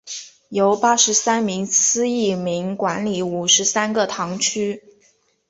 [0.49, 4.81] 由八十三名司铎名管理五十三个堂区。